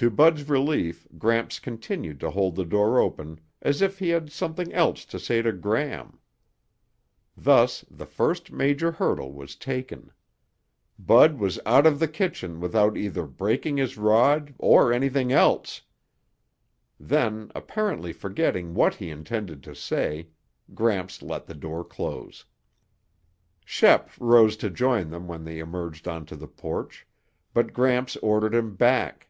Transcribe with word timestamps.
To 0.00 0.10
Bud's 0.10 0.46
relief 0.46 1.08
Gramps 1.16 1.58
continued 1.58 2.20
to 2.20 2.28
hold 2.30 2.54
the 2.54 2.66
door 2.66 3.00
open 3.00 3.40
as 3.62 3.80
if 3.80 3.98
he 3.98 4.10
had 4.10 4.30
something 4.30 4.70
else 4.74 5.06
to 5.06 5.18
say 5.18 5.40
to 5.40 5.52
Gram. 5.52 6.18
Thus 7.34 7.82
the 7.90 8.04
first 8.04 8.52
major 8.52 8.92
hurdle 8.92 9.32
was 9.32 9.56
taken; 9.56 10.12
Bud 10.98 11.38
was 11.38 11.58
out 11.64 11.86
of 11.86 11.98
the 11.98 12.08
kitchen 12.08 12.60
without 12.60 12.98
either 12.98 13.24
breaking 13.26 13.78
his 13.78 13.96
rod 13.96 14.52
or 14.58 14.92
anything 14.92 15.32
else. 15.32 15.80
Then, 17.00 17.50
apparently 17.54 18.12
forgetting 18.12 18.74
what 18.74 18.96
he 18.96 19.08
intended 19.08 19.62
to 19.62 19.74
say, 19.74 20.28
Gramps 20.74 21.22
let 21.22 21.46
the 21.46 21.54
door 21.54 21.82
close. 21.82 22.44
Shep 23.64 24.10
rose 24.20 24.58
to 24.58 24.68
join 24.68 25.08
them 25.08 25.26
when 25.26 25.42
they 25.44 25.58
emerged 25.58 26.06
onto 26.06 26.36
the 26.36 26.46
porch, 26.48 27.06
but 27.54 27.72
Gramps 27.72 28.16
ordered 28.16 28.54
him 28.54 28.74
back. 28.76 29.22